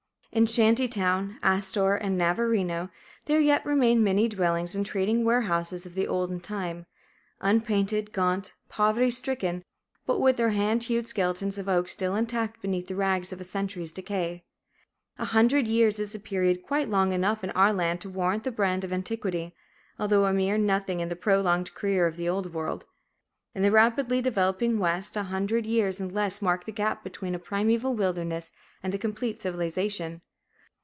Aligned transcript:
In 0.33 0.45
Shanty 0.45 0.87
Town, 0.87 1.37
Astor, 1.43 1.95
and 1.97 2.17
Navarino 2.17 2.89
there 3.25 3.41
yet 3.41 3.65
remain 3.65 4.01
many 4.01 4.29
dwellings 4.29 4.73
and 4.75 4.85
trading 4.85 5.25
warehouses 5.25 5.85
of 5.85 5.93
the 5.93 6.07
olden 6.07 6.39
time, 6.39 6.85
unpainted, 7.41 8.13
gaunt, 8.13 8.53
poverty 8.69 9.11
stricken, 9.11 9.61
but 10.05 10.21
with 10.21 10.37
their 10.37 10.51
hand 10.51 10.83
hewed 10.83 11.05
skeletons 11.09 11.57
of 11.57 11.67
oak 11.67 11.89
still 11.89 12.15
intact 12.15 12.61
beneath 12.61 12.87
the 12.87 12.95
rags 12.95 13.33
of 13.33 13.41
a 13.41 13.43
century's 13.43 13.91
decay. 13.91 14.45
A 15.17 15.25
hundred 15.35 15.67
years 15.67 15.99
is 15.99 16.15
a 16.15 16.19
period 16.21 16.63
quite 16.63 16.89
long 16.89 17.11
enough 17.11 17.43
in 17.43 17.49
our 17.51 17.73
land 17.73 17.99
to 17.99 18.09
warrant 18.09 18.45
the 18.45 18.51
brand 18.51 18.85
of 18.85 18.93
antiquity, 18.93 19.53
although 19.99 20.23
a 20.27 20.31
mere 20.31 20.57
nothing 20.57 21.01
in 21.01 21.09
the 21.09 21.17
prolonged 21.17 21.73
career 21.73 22.07
of 22.07 22.15
the 22.15 22.29
Old 22.29 22.53
World. 22.53 22.85
In 23.53 23.63
the 23.63 23.71
rapidly 23.71 24.21
developing 24.21 24.79
West, 24.79 25.17
a 25.17 25.23
hundred 25.23 25.65
years 25.65 25.99
and 25.99 26.09
less 26.09 26.41
mark 26.41 26.63
the 26.63 26.71
gap 26.71 27.03
between 27.03 27.35
a 27.35 27.39
primeval 27.39 27.93
wilderness 27.93 28.49
and 28.81 28.95
a 28.95 28.97
complete 28.97 29.41
civilization. 29.41 30.21